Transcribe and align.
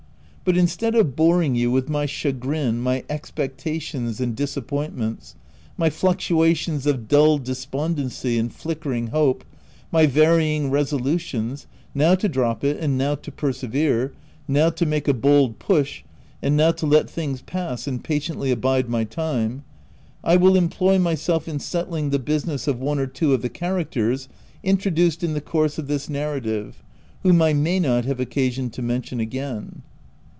But 0.43 0.57
instead 0.57 0.95
of 0.95 1.15
boring 1.15 1.53
you 1.55 1.69
with 1.71 1.87
my 1.87 2.07
chagrin, 2.07 2.79
my 2.81 3.03
expectations 3.09 4.19
and 4.19 4.35
disap 4.35 4.67
pointments, 4.67 5.35
my 5.77 5.89
fluctuations 5.91 6.87
of 6.87 7.07
dull 7.07 7.37
despondency 7.37 8.39
and 8.39 8.51
flickering 8.51 9.07
hope, 9.09 9.45
my 9.91 10.07
varying 10.07 10.71
resolutions, 10.71 11.67
now 11.93 12.15
to 12.15 12.27
drop 12.27 12.63
it, 12.63 12.77
and 12.79 12.97
now 12.97 13.13
to 13.15 13.31
persevere— 13.31 14.13
now 14.57 14.71
to 14.71 14.83
make 14.85 15.07
a 15.07 15.13
bold 15.13 15.57
push, 15.59 16.03
and 16.41 16.57
now 16.57 16.71
to 16.71 16.87
let 16.87 17.07
things 17.07 17.41
pass 17.43 17.85
and 17.85 18.03
patiently 18.03 18.49
abide 18.49 18.89
my 18.89 19.03
time,— 19.03 19.63
I 20.23 20.37
will 20.37 20.55
employ 20.57 20.97
myself 20.97 21.47
in 21.47 21.59
settling 21.59 22.09
the 22.09 22.19
business 22.19 22.67
of 22.67 22.79
one 22.79 22.97
or 22.97 23.07
two 23.07 23.35
of 23.35 23.43
the 23.43 23.49
characters, 23.49 24.27
introduced 24.63 25.23
in 25.23 25.33
the 25.35 25.39
course 25.39 25.77
of 25.77 25.87
this 25.87 26.09
narrative, 26.09 26.83
whom 27.21 27.41
I 27.43 27.53
may 27.53 27.79
not 27.79 28.05
have 28.05 28.19
occasion 28.19 28.71
to 28.71 28.81
mention 28.81 29.19
again. 29.19 29.83